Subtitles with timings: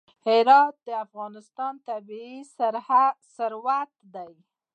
[0.27, 2.35] هرات د افغانستان طبعي
[3.35, 4.33] ثروت دی.